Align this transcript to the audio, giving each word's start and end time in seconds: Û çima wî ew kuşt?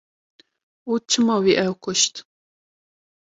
Û 0.91 0.93
çima 1.09 1.37
wî 1.43 1.53
ew 1.65 1.73
kuşt? 1.83 2.13